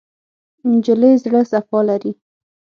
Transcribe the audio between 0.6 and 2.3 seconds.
نجلۍ زړه صفا لري.